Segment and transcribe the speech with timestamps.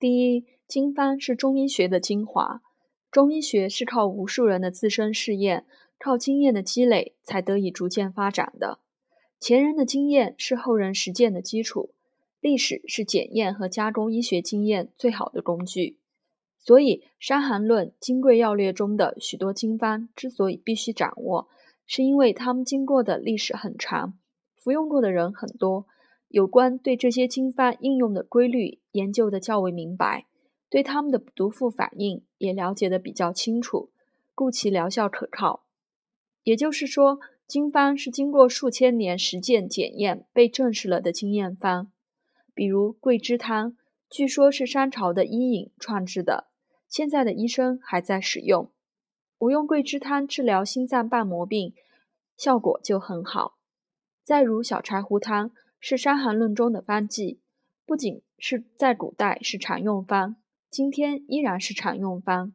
[0.00, 2.62] 第一，经方是中医学的精华。
[3.10, 5.66] 中医学是靠无数人的自身试验，
[5.98, 8.78] 靠经验的积累才得以逐渐发展的。
[9.40, 11.90] 前人的经验是后人实践的基础，
[12.40, 15.98] 历史是检验和加工医学经验最好的工具。
[16.60, 21.48] 所以，《伤寒论》《金匮要略》中的许多经方之所以必须掌握，
[21.86, 24.16] 是因为他们经过的历史很长，
[24.54, 25.86] 服用过的人很多。
[26.28, 30.26] 有关对这些经方应用的规律研究的较为明白，
[30.68, 33.90] 对他们的毒副反应也了解的比较清楚，
[34.34, 35.64] 故其疗效可靠。
[36.42, 41.90] 也就是说，经方是经过数千年实践检验被证实了的经验方。
[42.54, 43.76] 比如桂枝汤，
[44.10, 46.48] 据说是商朝的伊尹创制的，
[46.88, 48.70] 现在的医生还在使用。
[49.38, 51.72] 我用桂枝汤治疗心脏瓣膜病，
[52.36, 53.58] 效果就很好。
[54.24, 55.52] 再如小柴胡汤。
[55.80, 57.38] 是《伤寒论》中的方剂，
[57.88, 60.36] 不仅是在古代是常用方，
[60.68, 62.52] 今天依然是常用方，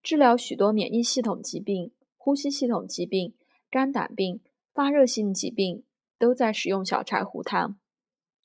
[0.00, 3.34] 治疗许多免疫系统疾病、呼吸系统疾病、
[3.68, 4.40] 肝胆病、
[4.72, 5.82] 发热性疾病
[6.20, 7.80] 都在使用小柴胡汤。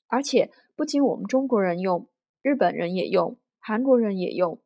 [0.08, 2.08] 而且不仅我们中国人用，
[2.42, 4.60] 日本人也用，韩国人也用。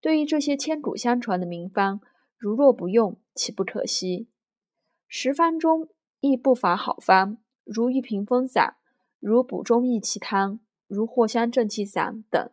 [0.00, 2.00] 对于这些千古相传的名方，
[2.36, 4.26] 如若不用，岂不可惜？
[5.06, 8.74] 十方中亦不乏好方，如玉屏风散。
[9.20, 12.50] 如补中益气汤、如藿香正气散等，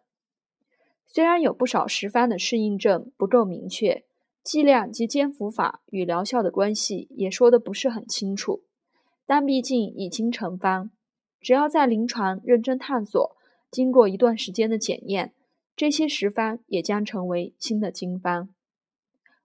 [1.07, 4.03] 虽然有不少食方的适应症不够明确，
[4.43, 8.63] 剂量及煎服法与疗效的关系也说得不是很清楚，
[9.25, 10.91] 但毕竟已经成方，
[11.39, 13.37] 只要在临床认真探索，
[13.71, 15.33] 经过一段时间的检验，
[15.75, 18.49] 这些食方也将成为新的经方。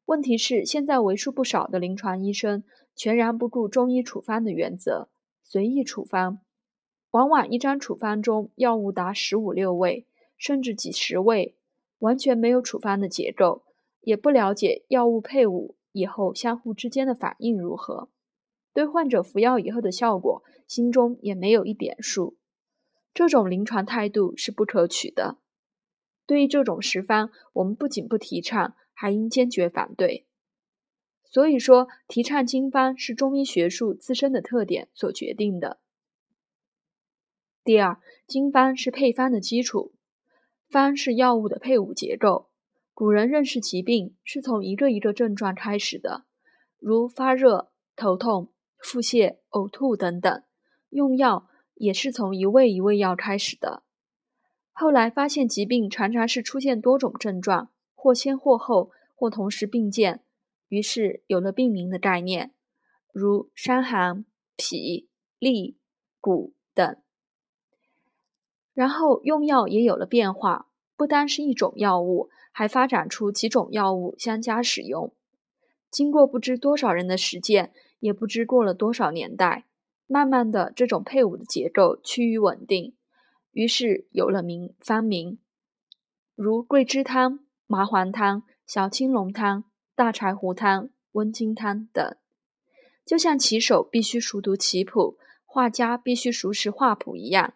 [0.07, 2.65] 问题是，现在为数不少的临床医生
[2.97, 5.09] 全然不顾中医处方的原则，
[5.45, 6.41] 随意处方。
[7.11, 11.57] 往往一张处方中药物达十五六味，甚至几十味，
[11.99, 13.65] 完全没有处方的结构，
[14.01, 18.09] 也不了解药物配伍以后相互之间的反应如何，
[18.73, 22.37] 对患者服药以后的效果，心中也没有一点数。
[23.13, 25.39] 这种临床态度是不可取的。
[26.27, 30.27] 对于这种食方，我们不仅不提倡，还应坚决反对。
[31.25, 35.81] 所以说，提倡经方是中医学术自身的特点所决定的。
[37.71, 39.95] 第二，经方是配方的基础，
[40.69, 42.51] 方是药物的配伍结构。
[42.93, 46.25] 古人认识疾病是从一个一个症状开始的，
[46.81, 50.43] 如发热、头痛、腹泻、呕吐等等，
[50.89, 53.85] 用药也是从一味一味药开始的。
[54.73, 60.25] 后来发现疾病常常是出现多种症状，或先或后，或同时并见，
[60.67, 62.53] 于是有了病名的概念，
[63.13, 64.25] 如伤寒、
[64.57, 65.77] 脾、痢、
[66.21, 67.01] 骨等。
[68.81, 70.65] 然后用药也有了变化，
[70.97, 75.13] 不单是一种药物，还发展出几种药物相加使用。
[75.91, 79.67] 经过不知多少人的实践，也不知过了多少年代，
[80.07, 82.95] 慢慢的这种配伍的结构趋于稳定，
[83.53, 85.37] 于是有了名方名，
[86.35, 89.65] 如桂枝汤、麻黄汤、小青龙汤、
[89.95, 92.17] 大柴胡汤、温经汤等。
[93.05, 97.53] 就像棋手必须熟读棋谱，画家必须熟识画谱一样。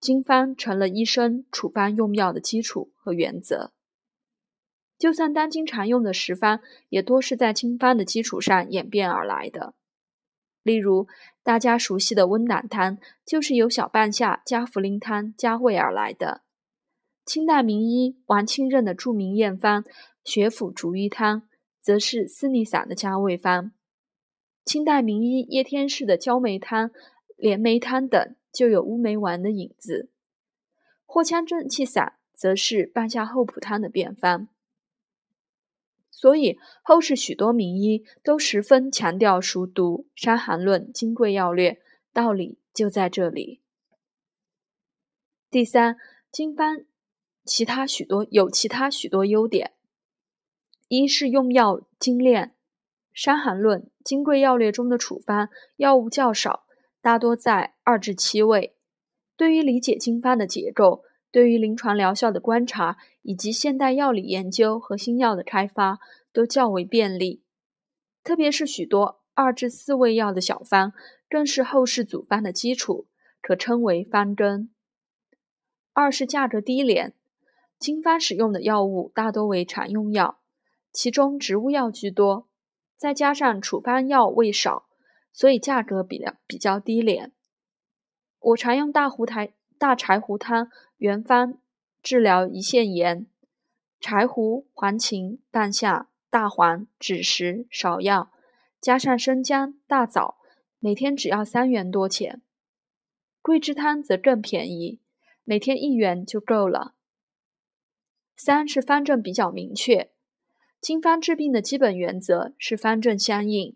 [0.00, 3.72] 经方成了医生处方用药的基础和原则。
[4.98, 9.74] 就算当今常用的食方，也多是在经方的基础上演变而来的。
[10.64, 11.06] 例如，
[11.42, 16.42] 大家熟悉的温胆汤，就是由小半夏加茯苓汤加味而来的。
[17.24, 19.84] 清代名医王清任的著名验方
[20.24, 21.48] 血府逐瘀汤，
[21.80, 23.72] 则是四逆散的加味方。
[24.64, 26.90] 清代名医叶天士的焦煤汤、
[27.36, 28.34] 连梅汤等。
[28.52, 30.10] 就有乌梅丸的影子，
[31.06, 34.48] 藿香正气散则是半夏厚朴汤的变方。
[36.10, 41.72] 所以后世许多名医都十分强调熟读《伤寒论》《金匮要略》，
[42.12, 43.60] 道理就在这里。
[45.48, 45.96] 第三，
[46.32, 46.84] 经方
[47.44, 49.72] 其他许多有其他许多优点，
[50.88, 52.48] 一是用药精炼，
[53.12, 56.66] 《伤寒论》《金匮要略》中的处方药物较少。
[57.00, 58.74] 大多在二至七味。
[59.36, 66.00] 对于理解经方的结构，对于临床疗效的观察，以及现代药理研究和新药的开发，
[66.32, 67.44] 都较为便利。
[68.24, 70.92] 特别是许多二至四味药的小方，
[71.30, 73.06] 更是后世组方的基础，
[73.40, 74.70] 可称为方根。
[75.92, 77.14] 二是价格低廉，
[77.78, 80.40] 经方使用的药物大多为常用药，
[80.92, 82.48] 其中植物药居多，
[82.96, 84.87] 再加上处方药味少。
[85.32, 87.32] 所以价格比较比较低廉。
[88.40, 91.58] 我常用大胡台大柴胡汤原方
[92.02, 93.26] 治疗胰腺炎；
[94.00, 98.30] 柴胡、黄芩、半夏、大黄、枳实、芍药，
[98.80, 100.38] 加上生姜、大枣，
[100.78, 102.42] 每天只要三元多钱。
[103.42, 105.00] 桂枝汤则更便宜，
[105.44, 106.94] 每天一元就够了。
[108.36, 110.12] 三是方正比较明确，
[110.80, 113.74] 经方治病的基本原则是方正相应，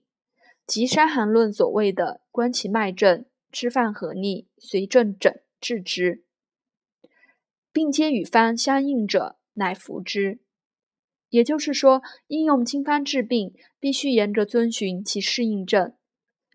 [0.66, 6.24] 即《伤寒论》所谓的“观其脉证，知犯何逆，随症诊治之”。
[7.72, 10.40] 病皆与方相应者，乃服之。
[11.30, 15.94] 也就是说，应用经方治病，必须严格遵循其适应症。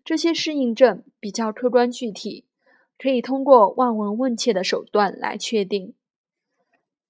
[0.04, 2.46] 这些适应症比较客观具体。
[3.00, 5.94] 可以通过望闻问切的手段来确定。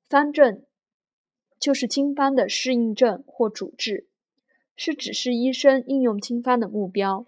[0.06, 0.66] 方正
[1.58, 4.07] 就是经方的适应症或主治，
[4.78, 7.26] 是指示医生应用经方的目标。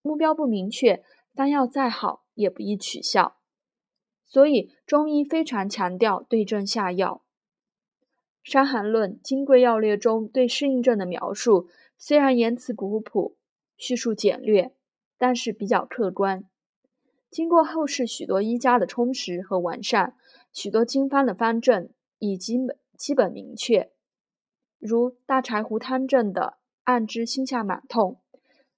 [0.00, 3.36] 目标不明确，方药再好也不易取效。
[4.24, 7.22] 所以中医非常强调对症下药。
[8.50, 11.68] 《伤寒论·金匮要略》中对适应症的描述，
[11.98, 13.36] 虽然言辞古朴，
[13.76, 14.74] 叙述简略，
[15.18, 16.44] 但是比较客观。
[17.30, 20.16] 经过后世许多医家的充实和完善，
[20.50, 23.90] 许多经方的方证已经基本明确，
[24.86, 28.20] 如大柴胡汤证的暗之心下满痛，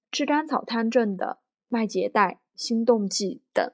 [0.09, 3.73] 炙甘草汤证的脉结带、心动悸等。